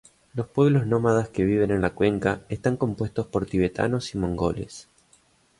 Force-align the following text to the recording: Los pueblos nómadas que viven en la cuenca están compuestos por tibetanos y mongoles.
Los 0.33 0.47
pueblos 0.47 0.87
nómadas 0.87 1.29
que 1.29 1.43
viven 1.45 1.69
en 1.69 1.81
la 1.81 1.91
cuenca 1.91 2.41
están 2.49 2.75
compuestos 2.75 3.27
por 3.27 3.45
tibetanos 3.45 4.15
y 4.15 4.17
mongoles. 4.17 4.89